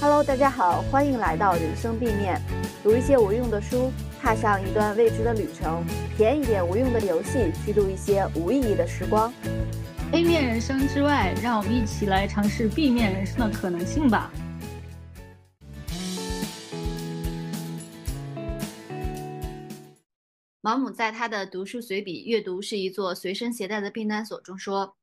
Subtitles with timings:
[0.00, 2.40] Hello，大家好，欢迎来到人生 B 面，
[2.82, 3.90] 读一些无用的书，
[4.20, 5.84] 踏上一段未知的旅程，
[6.16, 9.32] 体验一点无用的游戏，虚度一些无意义的时光。
[10.12, 14.32] A 面人生之外，让我们一起来尝试 B 面人生的可能性吧。
[20.68, 24.98] 毛姆在他的读书随笔《阅读是一座随身携带的避难所》中说：“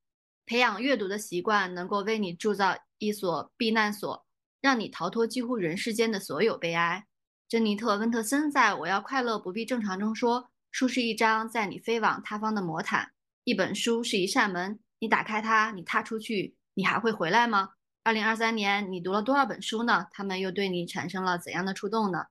[0.46, 4.24] 培养阅读的习惯，能够为你铸造一所避难所，
[4.62, 7.08] 让你逃脱几乎人世间的所有悲哀。”
[7.50, 13.10] 珍妮特·温特森在《我要快乐不必正常》中说：“书是一张载你飞往他方的魔毯，
[13.44, 17.72] 一本书是一扇门，你打开它，你踏出去，你还会回来吗？”
[18.06, 20.06] 二零二三年，你读了多少本书呢？
[20.12, 22.26] 他们又对你产生了怎样的触动呢？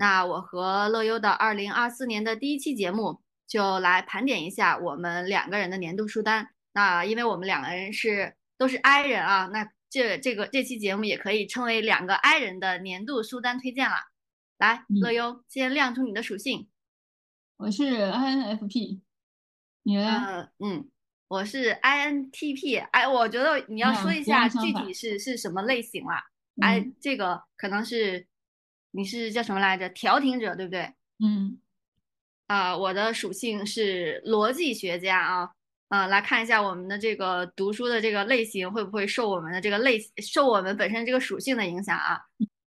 [0.00, 6.48] 那我和乐优的二零二四年的第一期节目就来盘点一下我们两个人的年度书单。
[6.72, 13.96] 那因为我们两个人是都是 I 人啊，那这这个这期节目也可以称为两个 I 人的年度书单推荐了。
[14.56, 16.70] 来，嗯乐优先亮出你的属性。
[17.58, 19.00] 我是 INFP，
[19.82, 20.08] 你呢？
[20.08, 20.88] 呃，嗯，
[21.28, 22.82] 我是 INTP。
[22.90, 26.24] 哎，我觉得你要说一下具体是是什么类型啦。
[26.62, 28.26] 哎嗯，这个可能是
[28.92, 29.88] 你是叫什么来着？
[29.90, 30.92] 调停者，对不对？
[31.22, 31.58] 嗯，
[32.46, 35.50] 啊、我的属性是逻辑学家啊，
[35.88, 42.18] 啊、来看一下我们的这个读书的这个类型会不会受我们的这个类受我们本身这个属性的影响啊？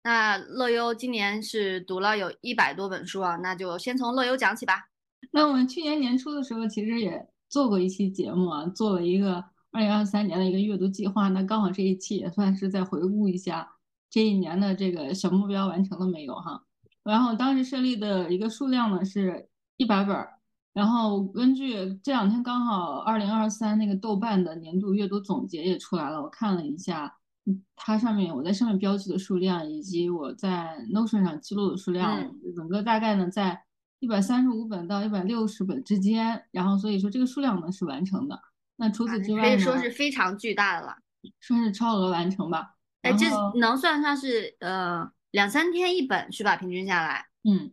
[0.03, 4.87] 那乐优今年是读了有一百多本书啊，那就先从乐优讲起吧。
[5.29, 9.35] 那我们去年年初的时候，其实也做过一期节目啊，做了一个
[9.71, 11.29] 二零二三年的一个阅读计划。
[11.29, 13.71] 那刚好这一期也算是在回顾一下
[14.11, 16.61] 这一年的这个小目标完成了没有哈。
[17.03, 20.29] 然后当时设立的一个数量呢是一百本儿，
[20.73, 21.73] 然后根据
[22.03, 33.63] 这两天刚好二零二三那个豆瓣的年度阅读总结也出来了，我看了一下，嗯它上面我在上面标记的数量以及我在 Notion 上记录的数量，整个大概呢在
[33.99, 38.39] 一百三十五本到一百六十本之间，然后所以说这个数量呢是完成的。
[38.75, 40.97] 那除此之可外可，以说是非常巨大的了。
[41.39, 42.75] 算是超额完成吧。
[43.01, 43.25] 哎，这
[43.59, 46.55] 能算上是呃两三天一本是吧？
[46.55, 47.25] 平均下来。
[47.43, 47.71] 嗯，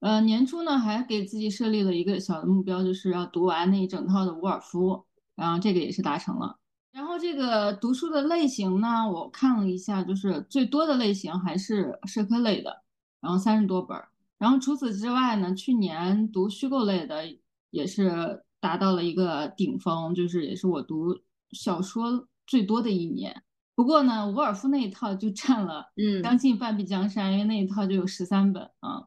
[0.00, 5.04] 呃，年初呢还给自己设立了一个小的目标，就是要读完那一整套的伍尔夫，
[5.36, 6.58] 然后这个也是达成了。
[6.90, 12.82] 然后这个读书的类型呢，我看了一下，就是最多的类型还是社科类的，
[13.20, 14.08] 然后三十多本儿。
[14.38, 17.24] 然后除此之外呢，去年读虚构类的
[17.70, 21.20] 也是达到了一个顶峰，就是也是我读
[21.52, 23.44] 小说最多的一年。
[23.78, 29.06] 不过呢，伍尔夫那一套就占了嗯将近半壁江山，因为那一套就有十三本啊。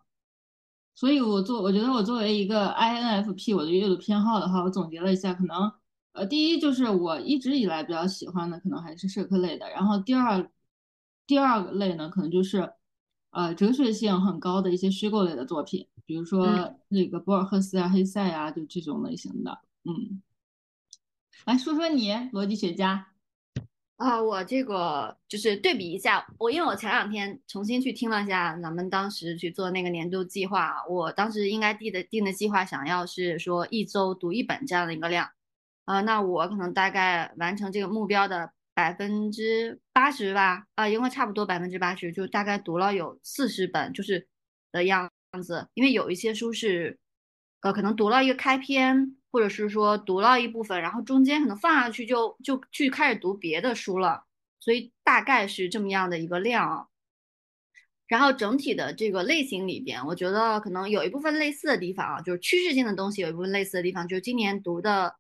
[0.96, 5.70] 所以我做，我觉得我作为一个 INFP，我的阅读偏好的话，我总结了一下，可能
[6.14, 9.70] 呃，第一就是我一直以来比较喜欢的，可能还是社科类的。
[9.72, 10.50] 然后第二，
[11.28, 12.72] 第二个类呢，可能就是
[13.32, 19.60] 呃哲学性很高的一些虚构类的作品，比如说嗯那个博尔赫斯啊、黑塞啊，就这种类型的。
[19.84, 20.22] 嗯，
[21.44, 23.11] 来说说你，逻辑学家。
[24.02, 35.30] 啊，我这个就是对比一下，我因为我前两天重新去听了一下咱们当时去做那个年度计划，我当时应该定的定的计划想要是说一周读一本这样的一个量，
[35.86, 44.28] 啊、那我可能大概完成这个目标的百分之八十吧，啊、因为差不多百分之八十，就大概读了有四十本，就是
[44.72, 45.12] 的样
[45.44, 46.98] 子，因为有一些书是，
[47.62, 54.26] 呃，可能读了一个开篇，或者是说读了一部分，然后中间可能放下去就就去开始读别的书了，
[54.60, 56.88] 所以大概是这么样的一个量啊。
[58.08, 65.16] 然后整体的这个类型里边，我觉得可能有一部分类似的地方啊，就是趋势性的东西有一部分类似的地方，就是今年读的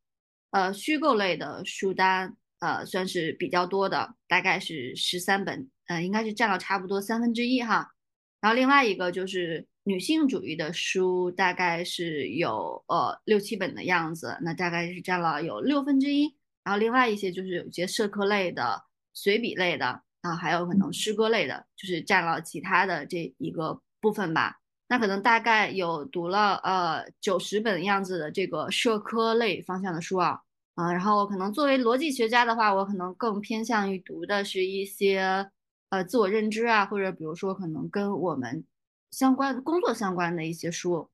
[0.49, 7.93] 呃虚构类的书单，呃算是比较多的，大概是十三本，呃应该是占了差不多三分之一哈。
[8.41, 16.35] 然后另外一个就是女性主义的书，大概是有呃六七本的样子，那大概是占了有六分之一。
[16.63, 18.83] 然后另外一些就是有一些社科类的、
[19.13, 24.57] 随笔类的，啊，还有可能诗歌类的，就是占了其他的这一个部分吧。
[24.87, 30.39] 那可能大概有读了呃九十本样子的这个社科类方向的书啊，
[30.75, 35.49] 啊，然后可能作为逻辑学家的话，我可能更偏向于读的是一些
[35.89, 38.63] 呃自我认知啊，或者比如说可能跟我们
[39.11, 41.09] 相关工作相关的一些书。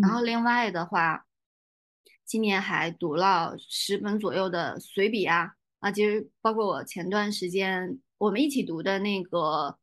[0.00, 1.26] 然后另外的话，
[2.24, 5.52] 今年还读了十本左右的随笔啊。
[5.80, 9.78] 啊，其实包括我前段时间我们一起读的那个，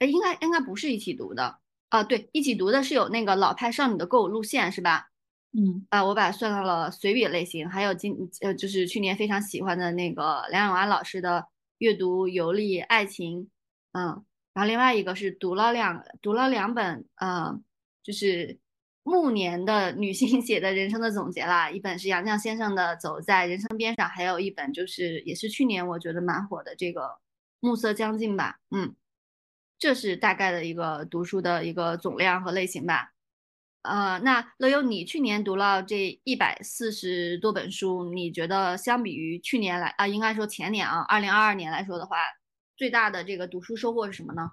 [0.00, 5.08] 哎，应该应该不是一起读的，啊，对，一起读的是有那个老派少女的购物路线是吧？
[5.52, 5.86] 嗯。
[5.88, 11.46] 啊，我把它算到了随笔类型，还有今呃就是去年非常喜欢的那个梁永安老师的
[11.78, 13.50] 阅读游历爱情，
[13.92, 14.22] 嗯，
[14.54, 17.58] 然后另外一个是读了两读了两本，呃，
[18.02, 18.58] 就是
[19.02, 27.00] 暮年的女性写的人生的总结啦，一本是杨绛先生的《走在人生边上》，还有一本就是也是去年我觉得蛮火的这个
[27.60, 28.94] 《暮色将近》吧，嗯，
[29.78, 33.12] 这是大概的一个读书的一个总量和类型吧。
[33.82, 42.16] 呃，那乐优，你去年读了这一百四十多本书，你觉得相比于去年来啊，应该说前年啊，二零二二年来说的话，
[42.82, 44.50] 最大的这个读书收获是什么呢？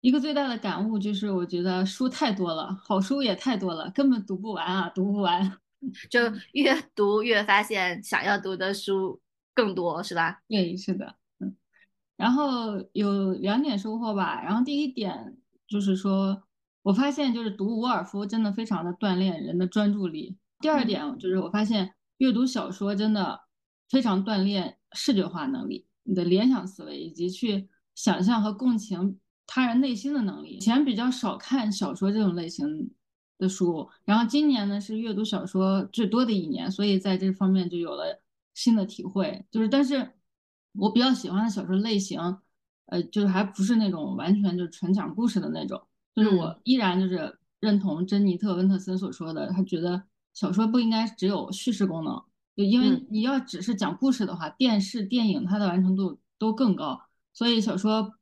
[0.00, 5.58] 一个最大的感悟就是，我觉得书太多了，好书也太多了，根本读不完啊，读不完。
[6.08, 6.18] 就
[6.52, 9.20] 越读越发现想要读的书
[9.54, 10.40] 更多，是吧？
[10.48, 11.54] 对，是的，嗯。
[12.16, 15.36] 然后有两点收获吧，然后第一点
[15.68, 16.42] 就是说，
[16.80, 20.38] 我发现就是读伍尔夫真的非常的锻炼人的专注力。
[20.60, 23.42] 第二点就是我发现阅读小说真的
[23.90, 29.18] 非常锻炼视觉化能力，你的联想思维以及去想象和共情。
[29.44, 32.90] 他人内心的能力，以前比较少看小说这种类型
[33.38, 38.22] 的书，然后今年呢是阅读小说最多的一年，所以在这方面就有了
[38.54, 39.44] 新的体会。
[39.50, 40.12] 就是，但是
[40.72, 42.18] 我比较喜欢的小说类型，
[42.86, 45.82] 呃，就是还不是那种完全就纯讲故事的那种。
[46.14, 50.02] 就是我依然就是认同珍妮特·温特森所说的，他觉得
[50.32, 52.22] 小说不应该只有叙事功能，
[52.56, 57.02] 就因为你要只是讲故事的话，电视、电影它的完成度都更高，
[57.32, 58.14] 所以小说。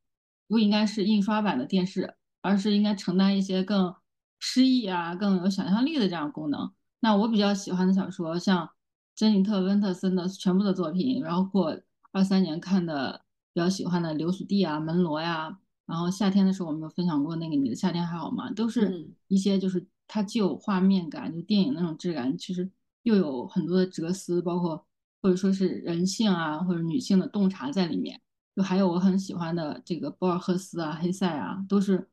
[0.50, 3.94] 不应该是印刷版的电视，而是应该承担一些更
[4.41, 6.73] 诗意啊、更有想象力的这样功能。
[6.99, 8.69] 那我比较喜欢的小说，像
[9.15, 11.81] 珍妮特·温特森的全部的作品，然后或
[12.11, 13.23] 二三年看的
[13.53, 15.56] 比较喜欢的《流苏地》啊、《门罗》呀，
[15.87, 22.69] 然后夏天的时候我们有分享过那个《你的夏天还好吗》，都是一些就是它既有画面感，就电影那种质感，其实
[23.02, 24.87] 又有很多的哲思，包括
[25.23, 28.20] 或者说是人性啊，或者女性的洞察在里面。
[28.56, 32.08] 就还有我很喜欢的这个博尔赫斯啊、黑塞啊，都是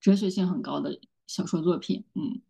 [0.00, 2.04] 哲学性很高的小说作品。
[2.14, 2.40] 嗯，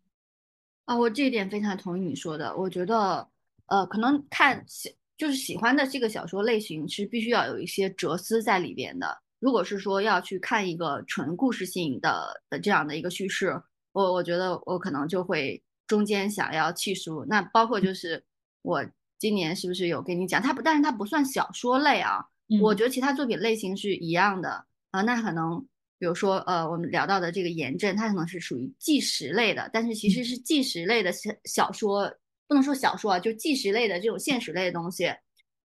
[0.85, 2.55] 啊，我这一点非常同意你说的。
[2.55, 3.27] 我觉得，
[3.67, 9.21] 呃，可能看喜就是喜欢的这个小说类型是必须要有一些哲思在里边的。
[9.39, 13.61] 如果是说要去看一个纯故事性的的这样的一个叙事，
[13.91, 17.25] 我我觉得我可能就会中间想要弃书。
[17.27, 18.23] 那包括就是
[18.61, 18.85] 我
[19.17, 22.25] 今年是不是有跟你讲，它不，但是它不算小说类啊。
[22.61, 25.59] 我觉得其他作品类型是一样的啊，那可能
[25.97, 32.13] 比如说呃，我们聊到的这个炎症，它可能是属于纪实类的，但是其实是纪实类的小小说，
[32.47, 35.11] 不能说小说啊，就纪实类的这种现实类的东西，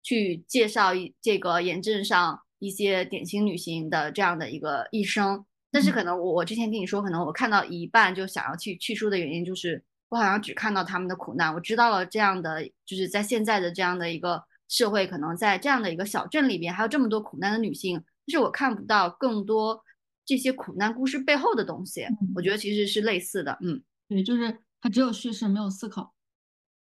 [0.01, 5.45] 去介绍一这个炎症上一些典型女性的这样的一个一生。
[5.71, 9.81] 但是可能我我之前跟你说，可能我看到一半就想要去去书的原因，就是
[10.13, 14.43] 我好像只看到他们的苦难，我知道了这样的就是在现在的这样的一个。
[14.69, 19.79] 社会可能在这样的一个小镇里边，还有这么多苦难的女性，但是我看不到更多
[20.25, 22.07] 这些苦难故事背后的东西。
[22.33, 26.15] 我觉得其实是类似的，嗯，对，就是它只有叙事，没有思考。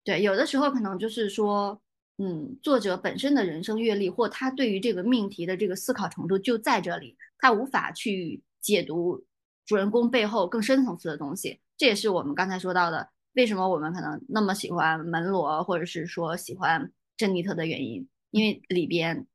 [0.03, 1.81] 对，有的时候可能就是说，
[2.17, 9.23] 嗯，作者本身的人生阅历或他对于这个命题的这个思考程度就在这里，他无法去解读
[9.65, 11.61] 主人公背后更深层次的东西。
[11.79, 16.91] 这也是我们刚才说到的，为什么我们可能那么喜欢门罗，或者是说喜欢。
[17.17, 19.27] 珍妮特的原因，因为里边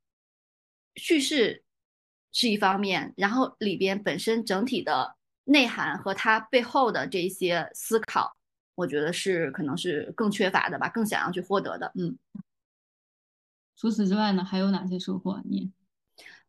[0.94, 1.62] 叙事
[2.32, 8.34] 是一方面，然后里边本身整体的内涵和它背后的这些思考，
[8.74, 11.92] 我觉得是可能是更缺乏的吧，更想要去获得的。
[11.94, 12.16] 嗯，
[13.76, 15.42] 除此之外呢，还有哪些收获？
[15.44, 15.70] 你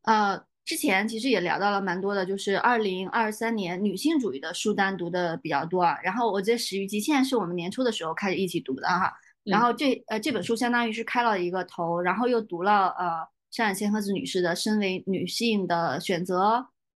[0.04, 5.96] 呃，之前其实也聊到了蛮多的，就是二零二三年女性主义的书单读的比较多啊。
[6.04, 9.14] 然后我觉得《始于极限》是我们年初的时候开始一起读的哈。
[9.44, 16.56] 然后这呃这本书相当于是开了一个头，然后又读了呃上野千鹤子女士的《身为女性的选择》，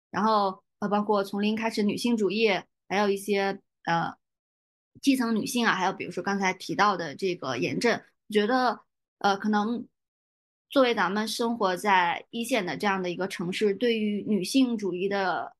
[0.09, 2.49] 然后呃包括从零开始女性主义，
[2.87, 4.11] 还有一些呃
[4.99, 8.79] 基层女性啊，还有比如说刚才提到的这个炎症，觉得
[9.19, 9.85] 呃可能
[10.69, 15.53] 作为咱们生活在一线的这样的一个城市，对于女性主义的，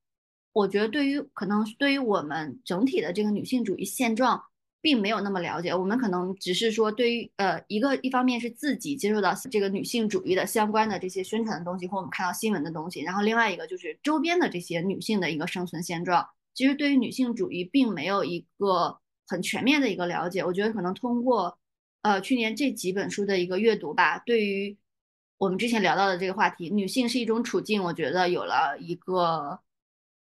[0.52, 4.42] 我觉得对于可能对于我们整体的这个女性主义现状。
[4.82, 20.42] 并没有那么了解，我们可能只是说对于呃一个一方面是自己接受到这个女性主义的相关的这些宣传的东西，或我们看到新闻的东西，然后另外一个就是周边的这些女性的一个生存现状，其实对于女性主义并没有一个很全面的一个了解。
[20.42, 21.58] 我觉得可能通过
[22.00, 24.74] 呃去年这几本书的一个阅读吧，对于
[25.40, 29.58] 我们之前聊到的这个话题，女性是一种处境，我觉得有了一个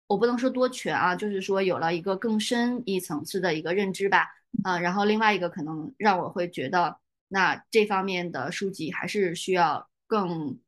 [0.05, 4.27] 我不能说多全啊，就是说有了一个更深一层次的一个认知吧。
[4.63, 6.97] 啊，然后另外一个可能让我会觉得，
[7.29, 10.59] 那这方面的书籍还是需要更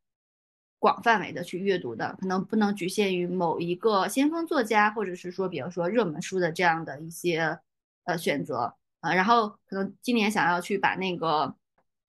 [0.80, 7.60] 广范围的去阅读的，可能不能局限于某一个先锋作家，或者是说，比如说热门书的这样的一些
[8.06, 9.14] 呃选择啊。
[9.14, 11.56] 然后可能今年想要去把那个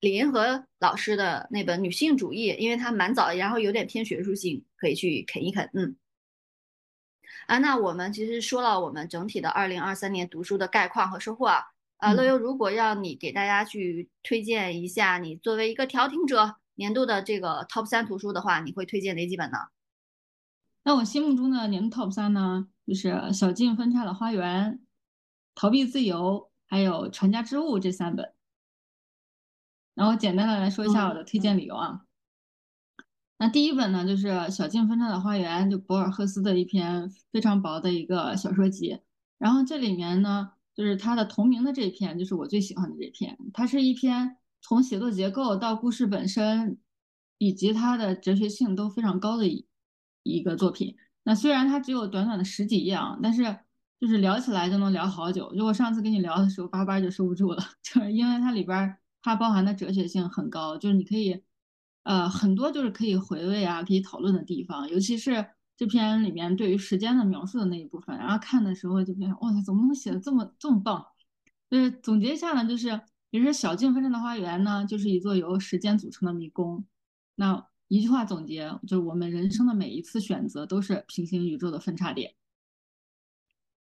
[0.04, 5.70] 李银河老师的那本《女性主义》，因为它蛮早，然后有点偏学术性，可以去啃一啃。
[5.73, 5.96] 嗯。
[7.46, 11.62] 啊，那我们其实说了我们整体的二零二三年读书的概况和收获啊。
[11.96, 19.56] 啊，乐优，如果要你给大家去推荐一下，你作为一个调停者年度的这个 top 三图书的话，你会推荐哪几本呢？
[20.82, 24.80] 那我心目中的年度 top 三呢，就是小径分叉的花园、
[25.54, 28.33] 逃避自由，还有传家之物这三本。
[29.94, 32.02] 然后简单的来说一下我的推荐理由啊。
[33.38, 39.00] 那第一本呢，就是《小径分岔的花园》，就博尔赫斯的一篇非常薄的一个小说集。
[39.38, 43.36] 然后这里面呢，就是它的同名的这篇，就是我最喜欢的这篇。
[43.52, 46.78] 它是一篇从写作结构到故事本身，
[47.38, 49.66] 以及它的哲学性都非常高的一
[50.22, 50.96] 一个作品。
[51.24, 53.42] 那虽然它只有短短的十几页啊，但是
[54.00, 55.54] 就是聊起来就能聊好久。
[55.54, 61.42] 就我上次跟你聊的时候，叭叭就收不住了， 就是因为它里边它包含的哲学性很高，就是你可以。
[62.04, 65.42] 呃，很多就是可以回味啊，可以讨论的地方，尤其是
[65.74, 71.02] 这篇里面对于时间的描述的那一部分，然后看的时候就变成，哇塞，怎么能写的这么这么棒？
[71.70, 73.00] 就是总结一下呢，就是
[73.30, 76.84] 比如说小径分叉的花园呢，就是一座由时间组成的迷宫。
[77.36, 82.34] 那一句话总结，就是我们人生的每一次选择都是平行宇宙的分叉点。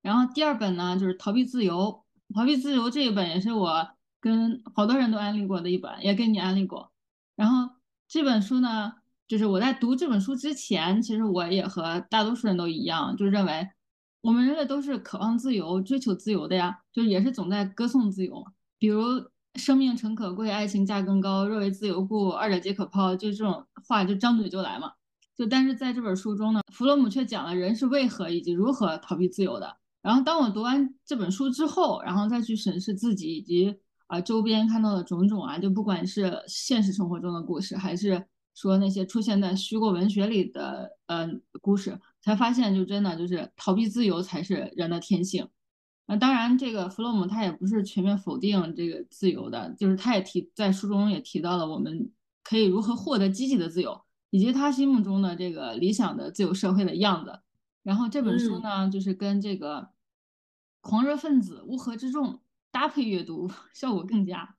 [0.03, 2.05] 然后第二本呢，就是逃避自由，
[2.35, 3.89] 逃避自由这一本也是我
[4.21, 6.93] 跟好多人都安利过的一本，也跟你安利过，
[7.35, 7.75] 然后。
[8.13, 8.93] 这本书呢，
[9.29, 13.69] 就是我在读这本书之前，其实我也和大多数人都一样，就认为
[14.21, 18.45] 我们人类都是渴望自由、追求自由的呀，就也是总在歌颂自由。
[18.81, 19.05] 比如
[19.55, 24.91] “生命诚可贵，爱情价更高，若为自由故，二者皆可抛”，就这种话就张嘴就来嘛。
[25.37, 29.77] 就但是在这本书中呢，弗洛姆却讲了人是为何以及如何逃避自由的。
[30.03, 33.77] 然后当我读完这本书之后，然后再去审视自己以及。
[34.11, 38.27] 啊，周边看到的种种啊，就不管是现实生活中的故事，还是
[38.57, 45.49] 说那些出现在虚构文学里的呃故事，才发现就真的就是逃避自由才是人的天性。
[46.07, 52.11] 那当然，这个弗洛姆他也不是全面否定这个自由的，就是他也提在书中也提到了我们
[52.43, 57.39] 可以如何获得积极的自由，以及他心目中的这个理想的自由社会的样子。
[57.85, 59.91] 然后这本书呢，就是跟这个
[60.81, 62.41] 狂热分子乌合之众。
[62.71, 64.57] 搭配阅读效果更佳。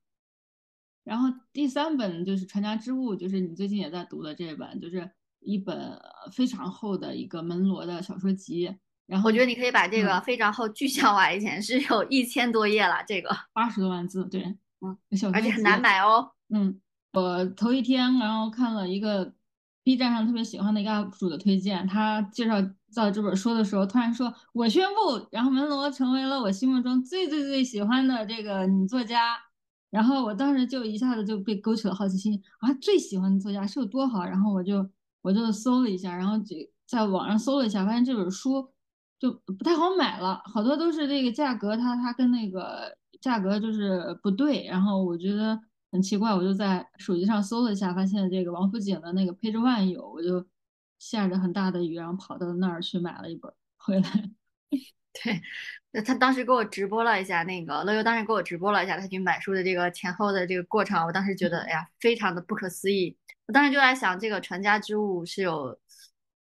[1.03, 5.99] 然后第三本就是《传家之物》，就是你最近也在读的这本，就是一本
[6.31, 8.77] 非常厚的一个门罗的小说集。
[9.07, 14.41] 然后我觉得你可以把这个非常厚具象化一点，是有一千多页了，这个八十多万字，对，
[14.79, 14.97] 嗯，
[15.33, 16.31] 而且很难买哦。
[16.49, 16.79] 嗯，
[17.13, 19.33] 我头一天然后看了一个
[19.83, 22.55] B 站上特别喜欢的一个 UP 主的推荐，他介绍。
[22.93, 29.37] 到这本书的时候，突然说：“我宣布，然后门罗成为了我心目中最最最喜欢的这个女作家。”
[29.89, 34.25] 然后我当时就一下子就被勾起了好奇心啊，最喜欢的作家是有多好？
[34.25, 34.85] 然后我就
[35.21, 36.53] 我就搜了一下，然后就
[36.85, 38.69] 在网上搜了一下，发现这本书
[39.17, 44.65] 就不太好买了，好多都是这个价格，它它跟那个价格就是不对。
[44.67, 45.57] 然后我觉得
[45.91, 50.45] 很奇怪，我就在手机上搜了一下，发现这个王府井的那个 Page One 有，我就。
[51.01, 54.03] 下着很大的雨，然后跑到那儿去买了一本回来。
[54.69, 55.41] 对，
[55.89, 61.03] 那他当时给我直播了一下那个乐优，当时给我直播了一下他去买书的这个前后的这个过程。
[61.07, 63.17] 我当时觉得，哎呀，非常的不可思议。
[63.47, 65.75] 我当时就在想，这个传家之物是有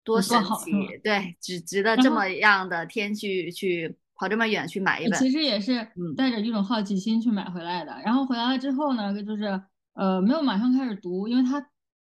[0.04, 0.72] 多神奇？
[1.02, 5.18] 对，值值得这么样的天去去跑这么远去买一本。
[5.18, 7.92] 其实也是带着一种好奇心去买回来的。
[8.06, 9.60] 然后回来了之后呢，就是
[9.94, 11.66] 呃，没有马上开始读，因为它。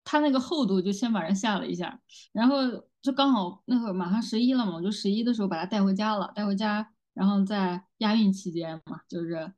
[0.05, 1.99] 它那个厚度就先把人吓了一下，
[2.31, 2.55] 然后
[2.99, 9.53] 就刚好那会儿马上十一了嘛，我就十一的时候把它带回家了，带回家，然后在押运期间嘛，就是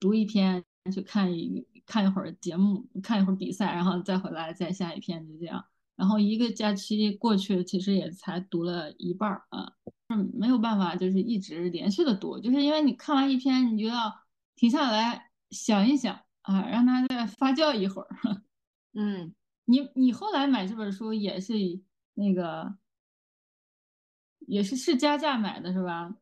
[0.00, 5.64] 读一篇，去看一看一会儿节目，看一会儿比赛，然后再回来再下一篇，就这样。
[5.94, 9.70] 然后一个假期过去，其实也才读了一半儿啊，
[10.16, 14.12] 没有办法，就是一直连续的读，就是因为你看完一篇，你就要
[14.56, 18.08] 停下来想一想啊，让它再发酵一会儿。
[18.94, 19.34] 嗯。
[19.64, 21.54] 你你后来买这本书也是
[22.14, 22.74] 那个，
[24.40, 26.16] 也是是加价买的是吧？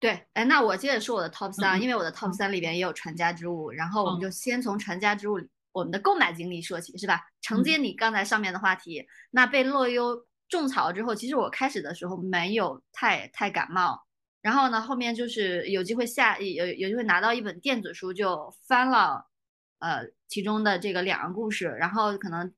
[0.00, 5.40] 对，哎，那我接着说我的 top 三，因为我的 top 三里边也有传家之物，然后我们就先从传家之物
[5.70, 7.22] 我们的购买经历说起，是吧？
[7.40, 14.00] 承接你刚才上面的话题，那被洛优种草之后，其实我开始的时候没有太太感冒，
[14.42, 19.26] 然后呢，后面就是有机会下有有机会拿到一本电子书，就翻了，
[19.80, 22.52] 呃，其中的这个两个故事，然后可能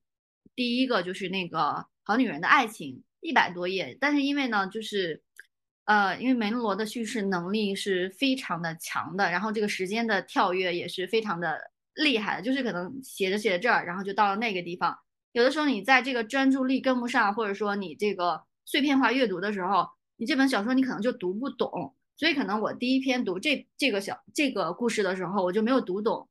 [0.55, 5.23] 第一个就是那个好女人的爱情，一百多页，但是因为呢，就是
[5.85, 14.95] 呃，因为门罗的叙事能力是非常的强的，然后这个时间的跳跃也是非常的厉害的，就是可能写着写着这儿，然后就到了那个地方。
[15.31, 21.95] 有的时候你在这个专注力跟不上，或者说你这个碎片化阅读的时候，你这本小说你可能就读不懂。
[22.17, 26.27] 所以可能我第一篇读这这个小这个故事的时候，我就没有读懂。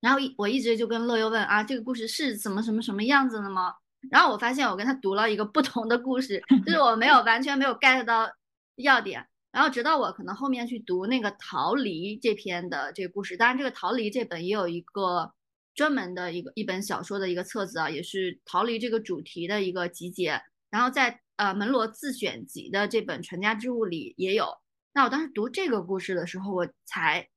[0.00, 3.74] 然后一我一直就跟乐优问啊，这个故事是怎么什么什么样子的吗？
[4.10, 8.28] 然后我发现我跟他读了一个不同的故事，就是我没有完全没有 get 到
[8.74, 9.26] 要点。
[9.52, 15.32] 然后直到我可能后面去读那个逃离这篇的这个故事，当然这个逃离这本也有一个。
[15.76, 20.42] 专门的一个一本小说的一个册子啊，也是逃离这个主题的一个集结。
[20.70, 24.48] 然后在呃门罗自选集的这本《传家之物》里也有。
[24.92, 27.28] 那我当时读这个故事的时候，我才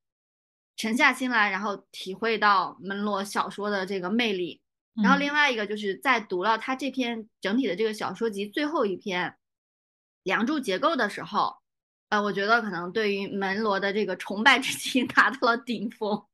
[0.77, 4.61] 沉下心来，然后体会到门罗小说的这个魅力。
[5.03, 9.29] 然后另外一个就是在读了他这篇整体的这个小说集最后一篇
[10.23, 11.55] 《梁祝结构》的时候，
[12.09, 16.25] 呃，我觉得可能对于门罗的这个崇拜之情 达到了顶峰。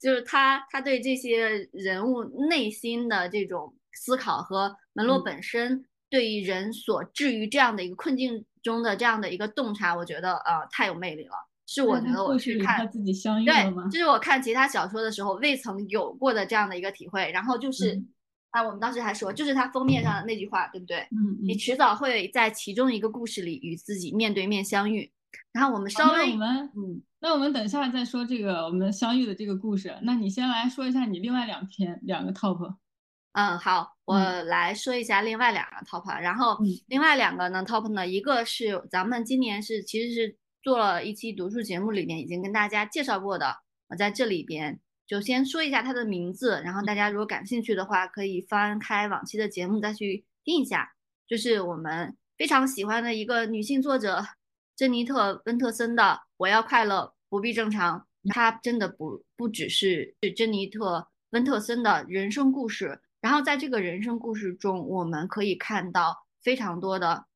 [0.00, 11.34] 就是他，他对这些人物内心的这种思考和门罗本身对于人所置于这样的一个困境中的这样的一个洞察，我觉得呃太有魅力了。
[11.66, 13.54] 是我觉得我去看自己相遇对，
[13.90, 17.30] 这是我看其他小说的时候未曾有过的这样的一个体会。
[17.30, 18.02] 然后就是，
[18.50, 21.00] 啊，我们当时还说，就是他封面上的那句话，对不对？
[21.10, 25.12] 嗯你迟早会在其中一个故事里与自己面对面相遇。
[25.52, 26.32] 然后我们稍微，
[26.74, 27.02] 嗯。
[27.20, 29.96] 那我们等一下再说这个我们相遇的这个故事。
[30.02, 32.76] 那你先来说一下你另外两篇两个 top。
[33.32, 36.20] 嗯，好，我来说一下另外两个 top。
[36.20, 36.56] 然后
[36.86, 43.56] 另外两个呢 top 呢，一个是咱们今年是其实是做了一期读书节目里面已经跟大家介绍过的。
[43.88, 50.92] 我在这里边就先说一下它的名字，然后大家如果感兴趣的话，可以翻开往期的节目再去听一下。
[51.26, 54.24] 就是我们非常喜欢的一个女性作者。
[54.76, 56.02] 珍妮特·温特森的
[56.36, 60.98] 《我要快乐，不必正常》，它真的不不只是珍妮特·
[61.30, 63.00] 温特森的人生故事。
[63.20, 67.26] 然后在这个人生故事中，我们可以看到非常多的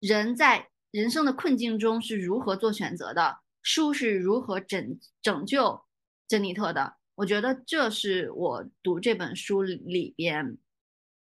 [0.00, 5.82] 人在人生的困境中是如何做选择的，书是如何拯拯救
[6.26, 6.94] 珍妮特的。
[7.14, 10.58] 我觉得这是我读这本书里边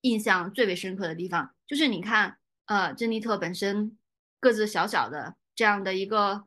[0.01, 1.53] 印象最为深刻的地方。
[1.67, 3.97] 就是你看，呃，珍妮特本身
[4.39, 5.35] 个子小小的。
[5.53, 6.45] 这样的一个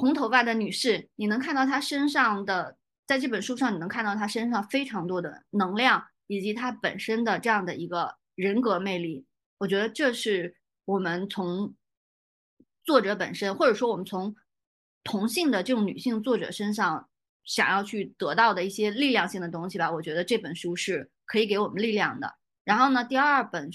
[0.00, 9.26] 红头发的女士，你能看到她身上的，在这本书上，你能看到她身上非常多的能量，以及她本身的这样的一个人格魅力。
[9.58, 11.74] 我觉得这是我们从
[12.82, 14.34] 作者本身，或者说我们从
[15.04, 17.10] 同性的这种女性作者身上
[17.44, 19.92] 想要去得到的一些力量性的东西吧。
[19.92, 22.36] 我觉得这本书是可以给我们力量的。
[22.64, 23.70] 然后呢，第二本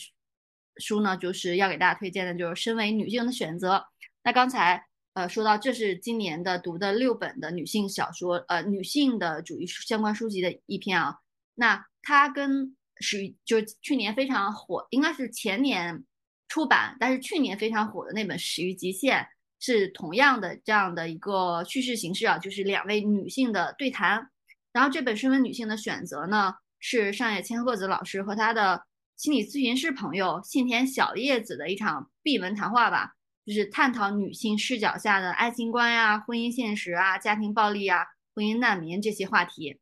[0.78, 3.76] 书呢，就是要给大家推荐的，就是《身为女性的选择》。
[4.24, 11.18] 那刚才呃说到，这是今年的读的六本的女性小说，呃女性的主义相关书籍的一篇啊。
[11.56, 16.04] 那它跟是就去年非常火，应该是前年
[16.50, 19.22] 出版，但是去年非常火的那本《始于极限》
[19.58, 24.30] 是同样的这样的一个叙事形式啊，就是两位女性的对谈。
[24.74, 28.84] 然后这本身为女性的选择呢，是上野千鹤子老师和她的
[29.16, 33.14] 心理咨询师朋友信田小叶子的一场闭门谈话吧。
[33.46, 38.04] 就是探讨女性视角下的爱情观呀、婚姻现实啊、家庭暴力啊、
[38.34, 39.80] 婚姻难民这些话题。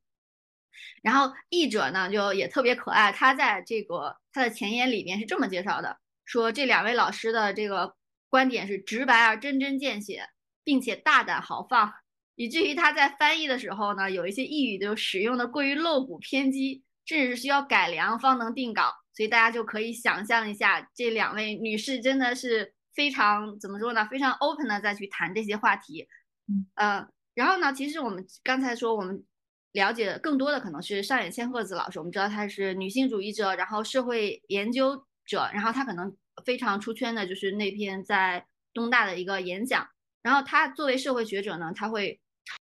[1.02, 7.96] 然后译者呢就也特别可爱，他在这个他的前言里面是这么介绍的：说这两位老师的这个
[8.28, 10.28] 观点是直白而针针见血，
[10.66, 11.94] 并且大胆豪放，
[12.36, 18.92] 以至于他在翻译的时候呢，有一些译语就使用的过于露骨偏激，甚至是需要改良方能定稿。
[19.14, 22.74] 所以大家就可以想象一下，这两位女士真的是。
[22.94, 24.06] 非常怎么说呢？
[24.06, 26.08] 非常 open 的再去谈这些话题，
[26.48, 29.26] 嗯，呃，然后呢，其实我们刚才说，我们
[29.72, 39.88] 了解的更多的可能是上野千鹤子老师，我们知道她是女性主义者，然后社会研究者，然后她可能非常出圈的就是那篇在东大的一个演讲，
[40.22, 42.22] 然后她作为社会学者呢，她会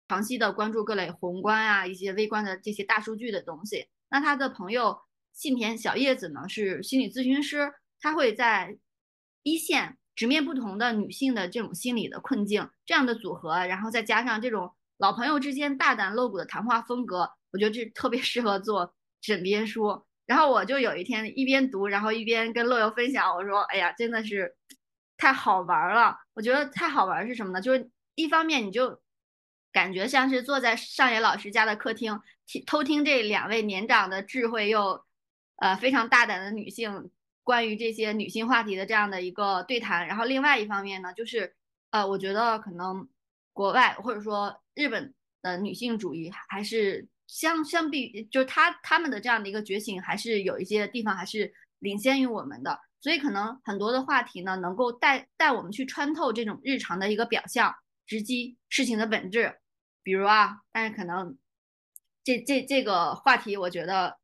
[0.07, 3.87] 长期的关注各类宏观啊、一些微观的这些大数据的东西。
[4.09, 4.99] 那她的朋友
[5.33, 8.77] 信田小叶子呢是心理咨询师，他会在
[9.41, 9.97] 一线。
[10.15, 20.03] 直面不同的女性的这种心理的困境，这样的组合，然后再加上这种老朋友之间大胆露骨的谈话风格，我觉得这特别 适合做枕边书。
[20.27, 24.55] 然后我就有一天一边读，然后一边跟乐游分享，我说：“哎呀，真的是
[25.17, 26.15] 太好玩了！
[26.33, 27.59] 我觉得太好玩是什么呢？
[27.59, 29.01] 就是一方面你就
[29.73, 35.03] 感觉像是坐在上野老师家的客厅，听偷听这两位年长的智慧又
[35.57, 37.11] 呃非常大胆的女性
[37.43, 40.07] 关于这些女性话题的这样的一个对谈。
[40.07, 41.55] 然后另外一方面呢，就是
[41.91, 43.07] 呃，我觉得可能
[43.53, 57.73] 国外或者说日本的女性主义还是。”相相比，就是他他们的这样的一个觉醒，还是有一些地方还是领先于我们的，所以可能很多的话题呢，能够带带我们去穿透这种日常的一个表象，
[58.05, 59.59] 直击事情的本质。
[60.03, 61.37] 比如啊，但是可能
[62.21, 64.17] 这这这个话题，我觉得，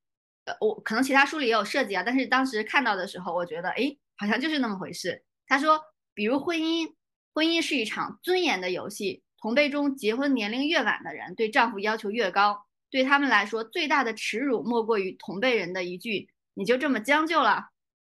[0.60, 5.24] 我可能其他书里也有涉及啊，但是当时看到的时候，我觉得，哎，好像就是那么回事。
[5.48, 5.80] 他说，
[6.14, 6.94] 比如婚姻，
[7.34, 12.66] 婚姻是一场尊严的游戏，同辈中结婚年龄越晚的人，对丈夫要求越高。
[12.90, 17.68] 对他们来说，最大的耻辱莫过于同辈人的一句“你就这么将就了”。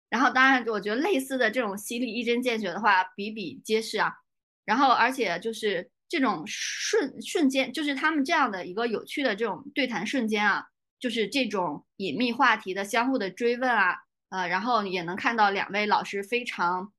[0.09, 4.13] 然后，当然，我觉得类似的这种犀利、一针见血的话比比皆是啊。
[4.65, 10.65] 然后，而且就是这种瞬瞬间，就是他们这样的一个有趣的这种对谈瞬间啊，
[11.03, 13.99] 就是这种隐秘话题的相互的追问啊，
[14.31, 16.91] 呃，然后也能看到两位老师非常。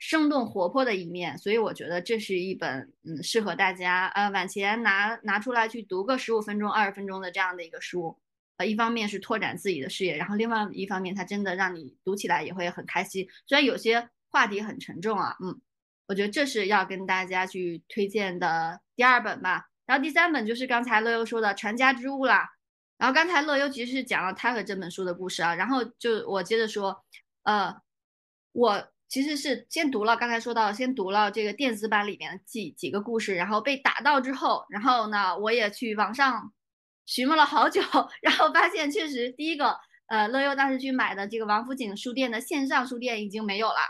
[0.00, 8.16] 生动活泼的一面，所以我觉得这是一本嗯适合大家呃晚前拿拿出来去读个十五分钟、二十分钟的这样的一个书，
[8.58, 13.26] 呃，一方面是拓展自己的视野，然后另外一方面它真的让你读起来也会很开心。
[13.48, 15.60] 虽然有些话题很沉重啊，嗯，
[16.06, 19.66] 我觉得这是要跟大家去推荐的第二本吧。
[19.84, 22.48] 然后第三本就是刚才乐优说的《传家之物》啦。
[22.98, 27.04] 然后刚才乐优其实是讲了泰和这本书的故事啊，然后就我接着说，
[27.44, 27.74] 呃，
[28.52, 28.88] 我。
[29.10, 36.52] 其实是先读了，刚才说到，先读了这个电子版里面的几几个故事，然后被打到之后，然后呢，我也去网上
[37.06, 37.80] 询问了好久，
[38.20, 43.80] 然后发现确实，第一个，呃，乐优当时去买的这个王府井书店的线上书店已经没有了，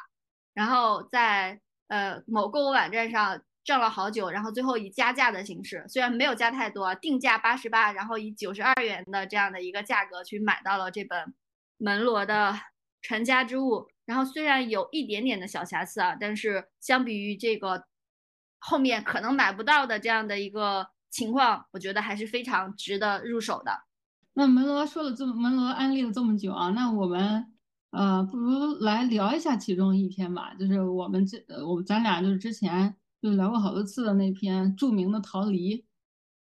[0.55, 11.35] 然后在呃某购物网站上挣了好久，然后最后以加价的形式，虽然没有加太多，定价八十八，然后以九十二元的这样的一个价格去买到了这本
[11.77, 12.59] 门罗的
[13.03, 13.87] 传家之物。
[14.07, 17.85] 然后虽然有一点点的小瑕疵啊，但是相比于这个
[18.59, 23.83] 后面可能买不到的这样的一个情况，我觉得还是非常值得入手的。
[24.33, 27.53] 那门罗说了这么门罗安利了这么久啊，那我们
[27.91, 35.79] 呃不如来聊一下其中一篇吧，就是我们这我咱俩就是之前就聊过好多次的那篇著名的《逃离》。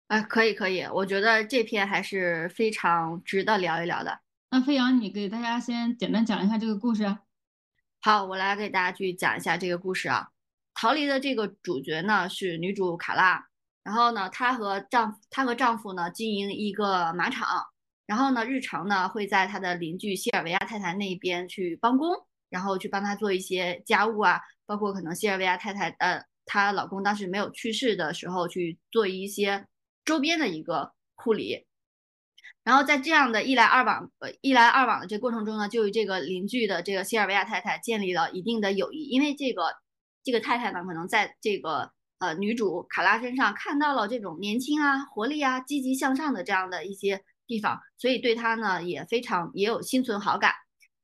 [0.07, 4.19] 哎，可以可以，我觉得这篇还是非常值得聊一聊的。
[4.51, 7.17] 那飞扬，你给大家先简单讲一下这个故事。
[8.01, 10.29] 好，我来给大家去讲一下这个故事啊。
[10.75, 13.47] 逃离的这个主角呢是女主卡拉，
[13.83, 17.47] 然后呢，她和丈夫，她和丈夫呢经营一个马场，
[18.05, 22.09] 然后呢，日常呢会在她的邻居西尔维亚太太那边去帮工，
[22.49, 29.67] 然后去帮她做一些家务啊，包括可能西尔维亚太太呃，她老公当时没有去世的时候去做一些
[30.05, 31.65] 周边的一个护理。
[32.63, 39.03] 然后在这样的一来二往，呃，一来二往的这过程中呢，就与这个邻居的这个西尔维亚太太建立了一定的友谊。
[39.09, 39.63] 因为这个
[40.23, 50.53] 这个太太呢，可能在这个呃女主卡拉身上看到了这种年轻啊、活力啊、积极向上的这样的一些地方，所以对她呢也非常也有心存好感。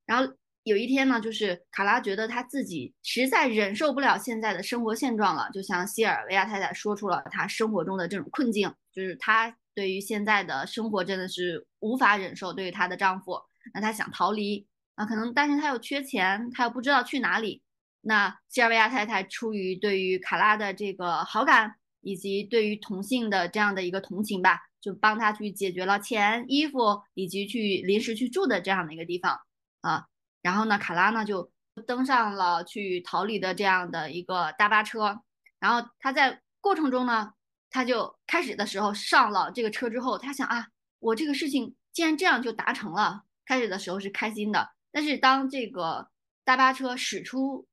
[0.06, 0.34] 然后
[0.69, 9.55] 有一天呢，就是卡拉觉得她自己实在忍受不了现在的生活现状了，就向西尔维亚太太说出了她生活中的这种困境，就是她。
[9.75, 12.51] 对于现在的生活真的是无法忍受。
[12.51, 13.39] 对于她的丈夫，
[13.73, 17.62] 那她想逃离啊，可能但是她又缺钱，她又不知道去哪里。
[18.01, 29.39] 那西尔维亚太太出于对于卡拉的这个好感，以及对于同性的这样的一个同情吧，就帮她去解决了钱、衣服以及去临时去住的这样的一个地方
[29.79, 30.08] 啊。
[30.41, 31.52] 然后呢，卡拉呢就
[31.88, 35.21] 登上了去逃离的这样的一个大巴车。
[35.60, 37.34] 然后他在过程中呢。
[37.71, 40.65] 他就开始的时候上了这个车之后，他想啊，
[40.97, 43.21] 我这个事情既然这样就达成了。
[43.45, 46.10] 开始的时候是开心的，但是当这个
[46.43, 47.67] 大巴车驶出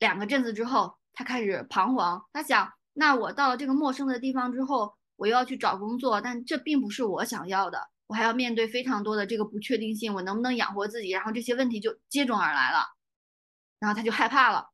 [0.00, 2.20] 两个镇子之后，他开始彷徨。
[2.32, 7.90] 他想，那我到了这个陌生的地方之后，我又要去找工作，但这并不是我想要的。
[8.12, 11.08] 我还要面对非常多的这个不确定性，我能不能养活自己？
[11.08, 12.88] 然后这些问题就接踵而来了，
[13.78, 14.68] 然后他就害怕了。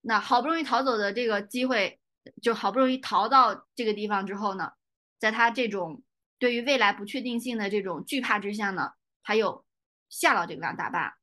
[0.00, 1.98] 那好不容易逃走的这个机会。
[2.42, 4.72] 就好不容易逃到这个地方之后呢，
[5.18, 6.02] 在她这种
[6.38, 9.64] 对于未来不确定性的这种惧怕之下呢，她又
[10.10, 11.14] 下了这辆大巴，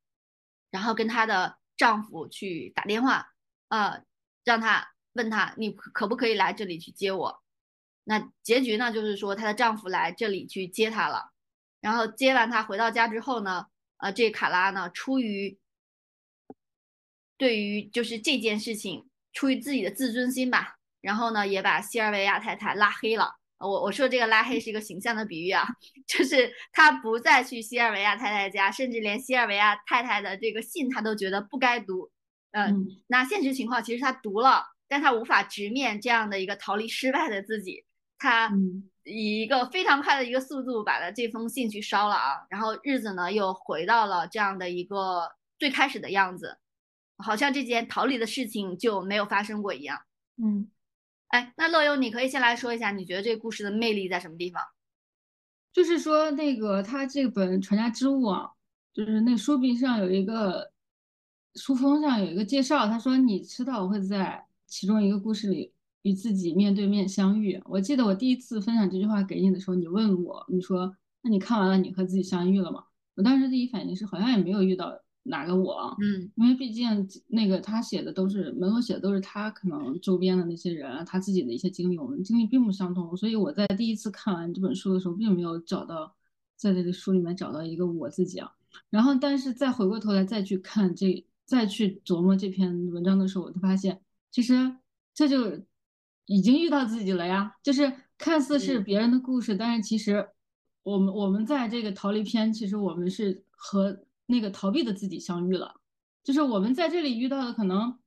[0.71, 3.27] 然后跟她的丈夫去打电话，
[3.67, 4.03] 呃，
[4.43, 7.43] 让她问她你可不可以来这里去接我？
[8.03, 11.29] 那结局呢，就是说她的丈夫来这里去接她了，
[11.81, 15.57] 然后接完他回到家之后呢，呃，这卡拉呢，出于
[17.37, 23.35] 对于就是这件事情，出于自己的自尊心吧，然后呢，也把西尔维亚太太拉黑了。
[23.59, 25.65] 我我说这个拉黑是一个形象的比喻啊，
[26.07, 32.11] 就是他不再去西尔维亚太太家，甚至连西尔维亚太太的这个信他都觉得不该读。
[32.51, 37.83] 嗯，那现实情况其实他读了，但他无法直面这样的一个逃离失败的自己，
[38.19, 38.51] 他
[39.07, 46.57] 以一个非常快的一个速度把他这封信去烧了啊，然后日子呢又回到了这样的一个最开始的样子，
[47.17, 50.01] 好像这件逃离的事情就没有发生过一样。
[50.35, 50.69] 嗯。
[51.29, 54.63] 哎，那乐优，你可以先来说一下，你觉得这个故事的魅力在什么地方？
[55.73, 58.51] 就是说，那个他这本《传家之物》啊，
[58.93, 60.71] 就是那书壁上有一个
[61.55, 65.73] 书封上有一个介绍，他说你迟早会在其中一个故事里
[66.07, 67.61] 与自己面对面相遇。
[67.65, 72.83] 我记得我第一次分享这句话给你的时候，你问我，你说那你看完了，你和自己相遇了吗？
[73.15, 74.97] 我当时第一反应是好像也没有遇到。
[75.29, 75.93] 哪个我？
[76.01, 86.15] 嗯，因为毕竟那个他写的都是门罗写的都是他可能周边的那些人，他自己的一些经历，我们经历并不相同，所以我在第一次看完这本书的时候，并没有找到
[86.55, 88.49] 在这个书里面找到一个我自己啊。
[88.89, 93.99] 然后，但是再回过头来再去看这，再去琢磨这篇文章的时候，我就发现，
[94.31, 94.77] 其实
[95.13, 95.59] 这就
[96.27, 97.51] 已经遇到自己了呀。
[97.63, 100.29] 就是看似是别人的故事，但是其实
[100.83, 104.03] 我们我们在这个逃离篇，其实我们是和。
[104.29, 105.73] 那个逃避的自己相遇了，
[106.21, 107.97] 就是我们在这里遇到的可能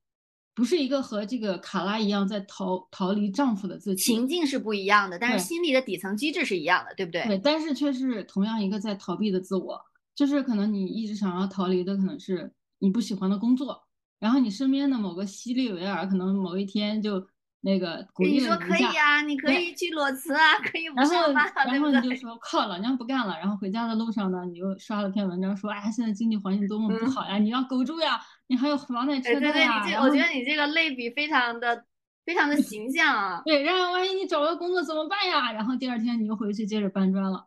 [0.53, 7.25] 不是一个和这个卡拉一样在逃逃离丈夫的自己，情境是不一样的，但是心理的底层机制是一样的，对不对？
[7.25, 9.81] 对，但是却是同样一个在逃避的自我，
[10.13, 13.81] 就是可能你一直想要逃离的可能是你不喜欢的工作，
[14.19, 17.27] 然后你身边的某个犀利维尔可能某一天就。
[17.63, 23.37] 那个鼓励你说可以啊，你可以去裸辞啊，可以不上班然后你就 说靠，老娘不干了。
[23.37, 29.83] 然后回家的路上呢，你又刷了篇文章说，哎，现在经济环境多么不好呀，你要苟住呀，你还有房贷车贷呀。
[29.83, 31.85] 对对，你这我觉得你这个类比非常的
[32.25, 33.41] 非常的形象啊。
[33.45, 35.51] 对，然后万一你找不到工作怎么办呀？
[35.51, 37.45] 然后第二天你又回去接着搬砖了。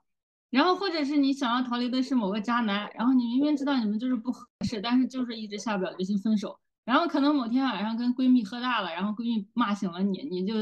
[0.50, 6.57] 然后或者是你想要逃离的是某个渣男，然后你明明知道你们就是不合适，但是就是一直下不了决心分手。
[6.85, 10.55] 然后可能某天晚上跟闺蜜喝大了，然后闺蜜骂醒了你，你就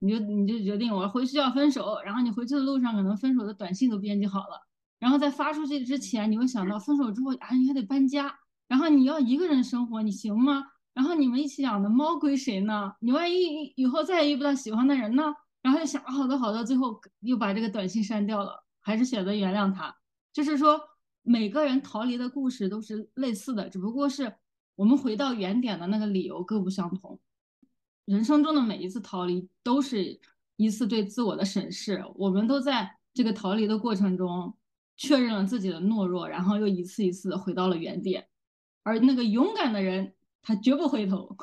[0.00, 2.00] 你就你就决定我回去要分手。
[2.04, 4.66] 然后你回去的路上可能分手的短信都编辑好了，
[4.98, 8.34] 然后在发出去之前，你会想到分手之后啊你还得搬家，
[8.66, 10.64] 然后你要一个人生活，你行吗？
[10.94, 12.92] 然后你们一起养的猫归谁呢？
[12.98, 15.32] 你万一以后再也遇不到喜欢的人呢？
[15.62, 19.94] 然后就想好多好多，最后又把这个短信删掉了，还是选择原谅他。
[20.32, 20.80] 就是说
[21.22, 24.34] 每个人逃离的故事都是类似的，只不过是。
[24.78, 27.18] 我们回到原点的那个理由各不相同。
[28.04, 30.20] 人生中的每一次逃离都是
[30.54, 34.56] 一次对自我的审视，我们都在这个逃离的过程中
[34.96, 38.28] 确认了自己的懦弱，然后又一次一次的回到了原点。
[38.84, 41.36] 而那个勇敢的人，他绝不回头。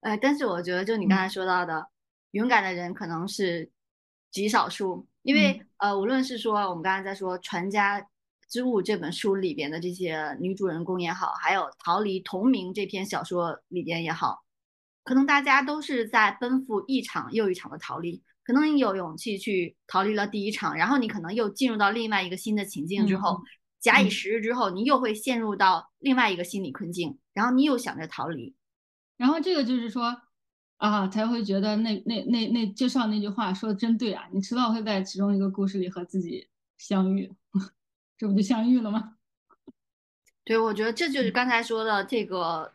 [0.00, 1.88] 哎， 但是我觉得，就你刚才说到的，
[2.32, 3.70] 勇敢的人可能是
[4.30, 8.06] 极少数，因为呃，无论是说我们刚才在说传家。
[8.48, 14.44] 之物这本书里边的这些女主人公也好，还有《逃离》同名这篇小说里边也好，
[15.04, 18.22] 可能大家都是在奔赴一场又一场的逃离。
[18.44, 23.40] 可能你有勇气去逃离了第一场，然后你可能又进入到另外一个新的情境之后，
[23.80, 28.54] 假以时日之后，你又会陷入到另外一个心理困境，然后你又想着逃离。
[29.16, 30.16] 然后这个就是说
[30.76, 37.34] 啊，才会觉得那那那那介绍那句话说的真对啊，你迟早会在其中一个故事里和自己相遇。
[38.18, 39.16] 这不就相遇了吗？
[40.44, 42.74] 对，我觉得这就是刚才说的这个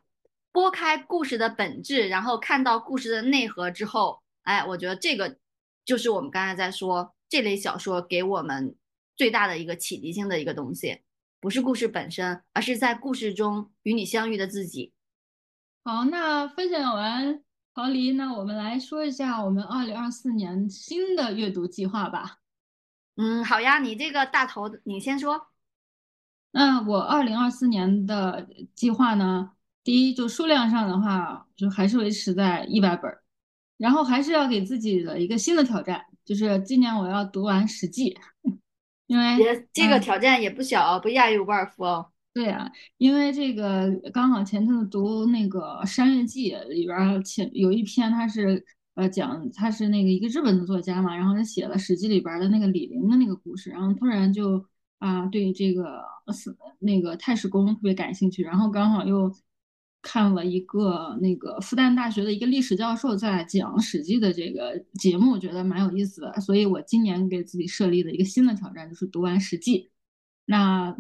[0.52, 5.38] 拨开故事的本质，然后看到故事的内核之后，哎，我觉得这个
[5.86, 8.76] 就是我们刚才在说这类小说给我们
[9.16, 11.00] 最大的一个启迪性的一个东西，
[11.40, 14.92] 不是故事本身，而是在故事中与你相遇的自己。
[15.86, 17.42] 好，那分享完
[17.74, 22.41] 逃离，那我们来说一下我们二零二四年新的阅读计划吧。
[23.16, 25.48] 嗯，好呀，你这个大头，你先说。
[26.52, 29.52] 那我二零二四年的计划呢？
[29.84, 33.22] 第一，就数量上的话，就还是维持在一百本儿，
[33.78, 38.14] 然后还是要给自己的一个新的挑战，就是今年我要读完《史记》，
[39.08, 42.12] 因为这个挑战也不小，不亚于伍尔夫哦。
[42.34, 48.66] 对啊，因为这个刚好前阵子读那个《山月记》里边前有一篇，它是。
[48.96, 54.66] 呃，讲他是那个一个日本的作家嘛，然后他写了《史记》里边的那个李陵的那个故事，然后突然就
[55.00, 59.34] 啊对这个是那个太史公特别感兴趣，然后刚好又
[60.02, 69.78] 看了一个那个复旦大学的一个历史教授在讲《史记》的这个节目，觉得蛮有意思的，所以我今年给自己设立的一个新的挑战就是读完《史记》。
[70.46, 70.98] 那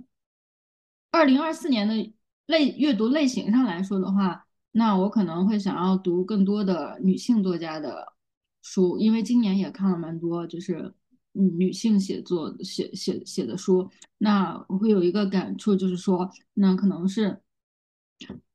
[1.12, 2.13] 二零二四年的
[2.45, 8.14] 类阅读类型上来说的话，那我可能会想要读更多的女性作家的
[8.62, 10.94] 书，因为今年也看了蛮多，就是
[11.34, 13.90] 嗯女性写作写写写的书。
[14.18, 17.42] 那我会有一个感触，就是说，那可能是，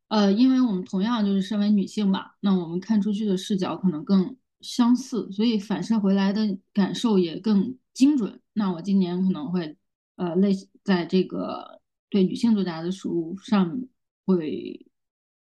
[0.09, 8.41] 呃，因为我们同样就是身为女性吧，那我们看出去的视角可能更相似，所以反射回来的感受也更精准。
[8.53, 9.77] 那我今年可能会，
[10.17, 10.53] 呃，类
[10.83, 11.77] 在这个。
[12.09, 13.83] 对女性作家的书上
[14.25, 14.87] 会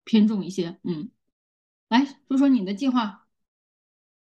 [0.03, 1.09] 偏重一些，嗯，
[1.89, 3.25] 来说说你的计划。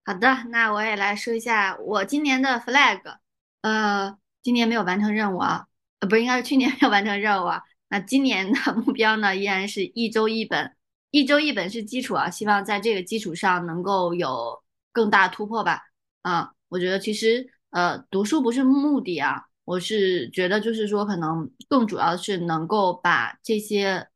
[0.06, 3.18] 好的，那我也来说一下我今年的 flag。
[3.62, 5.68] 呃，今年没有完成任务啊，
[6.00, 7.62] 呃，不是，应该是去年没有完成任务啊。
[7.88, 10.76] 那今年的目标呢，依然是一周一本，
[11.12, 15.82] 一周一本是基础啊，希望在这个基础上能够有更大突破吧。
[16.24, 19.46] 啊，我觉得其实呃，读书不是目的啊。
[19.66, 24.10] 我是觉得，就是说，可能更主要是能够把这些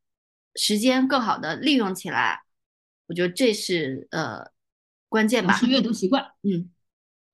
[0.58, 2.42] 时间更好的利用起来，
[3.06, 4.44] 我觉得这是呃
[5.08, 5.54] 关键吧。
[5.54, 6.68] 是阅读习惯，嗯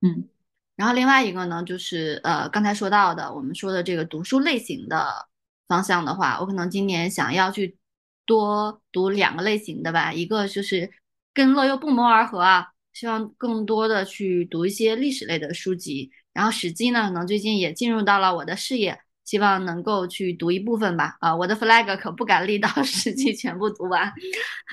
[0.02, 0.28] 嗯。
[0.76, 5.28] 然后另外一个呢，就是呃刚才说到的，我们说的这个读书类型的
[5.66, 7.78] 方向的话，我可能今年想要去
[8.26, 10.92] 多读两个类型的吧，一个就是
[11.32, 16.10] 跟乐游不谋而合啊，希望更多的去读一些历史类的书籍。
[16.32, 21.16] 然后《史记》呢，可能最近也进入到了我的视野，希望能够去读一部分吧。
[21.20, 24.12] 啊，我的 flag 可不敢立到 《实际》全部读完。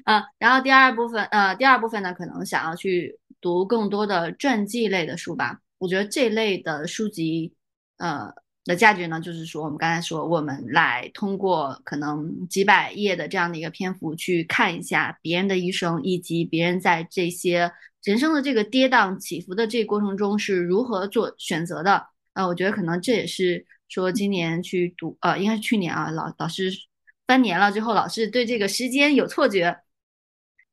[0.06, 5.60] 啊，然后第二部分，呃，第二部分呢，可能想要去读更多的传记类的书吧。
[5.78, 7.54] 我觉得这类的书籍，
[7.98, 8.34] 呃，
[8.66, 17.72] 的价值呢，就是说，我们刚才说，我们来通过可能几百页的这样的一个篇幅，去看一下别人的一生，以及别人在这些。
[18.04, 22.04] 人生的这个跌宕起伏的这个过程中是如何做选择的？
[22.34, 26.72] 呃，我觉得可能这也是说今年去读，呃，应该是去年啊，老老师
[27.28, 29.78] 翻年了之后，老师对这个时间有错觉，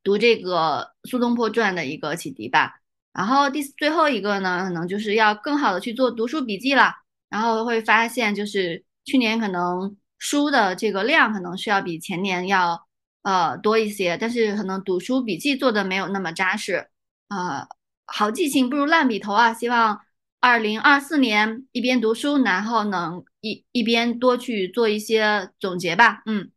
[0.03, 2.81] 读这个苏东坡传的一个启迪吧。
[3.13, 6.95] 然后第最后一个呢，可能就是要更好的去做读书笔记了。
[7.29, 12.87] 然后会发现，就是去年可能书的这个量可能是要比前年要
[13.23, 16.89] 呃多一些，但是可能读书笔记做的没有那么扎实。
[17.29, 17.69] 啊，
[18.07, 19.53] 好记性不如烂笔头啊！
[19.53, 20.01] 希望
[20.41, 26.23] 二零二四年一边读书，然后能一一边多去做一些总结吧。
[26.27, 26.51] 嗯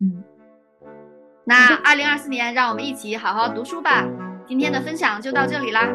[0.00, 0.22] 嗯，
[1.46, 4.06] 那二零二四年，让我们一起好好读书吧。
[4.46, 5.88] 今天的分享就到这里啦。